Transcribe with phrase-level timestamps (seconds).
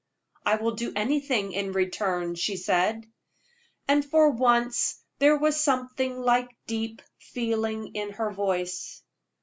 [0.47, 3.05] "I will do anything in return," she said.
[3.87, 9.03] And for once there was something like deep feeling in her voice.